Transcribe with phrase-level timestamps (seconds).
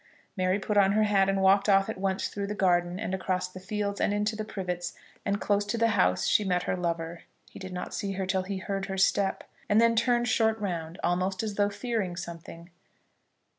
[0.35, 3.47] Mary put on her hat and walked off at once through the garden and across
[3.47, 7.21] the fields, and into the Privets; and close to the house she met her lover.
[7.51, 10.99] He did not see her till he heard her step, and then turned short round,
[11.03, 12.71] almost as though fearing something.